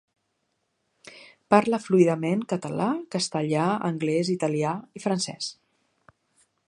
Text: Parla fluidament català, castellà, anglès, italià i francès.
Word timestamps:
Parla 1.53 1.79
fluidament 1.83 2.41
català, 2.53 2.87
castellà, 3.17 3.67
anglès, 3.91 4.33
italià 4.37 4.73
i 5.01 5.05
francès. 5.05 5.53